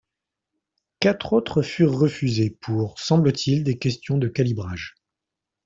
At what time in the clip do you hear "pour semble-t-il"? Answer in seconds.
2.49-3.63